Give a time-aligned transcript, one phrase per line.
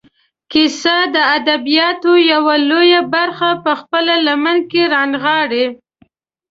[0.51, 5.65] کیسه د ادبیاتو یوه لویه برخه په خپله لمن کې رانغاړي.